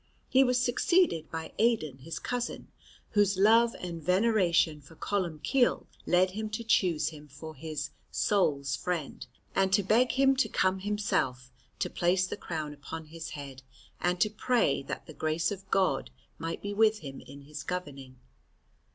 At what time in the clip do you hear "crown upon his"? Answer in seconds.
12.35-13.29